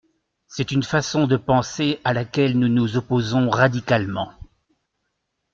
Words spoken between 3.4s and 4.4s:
radicalement.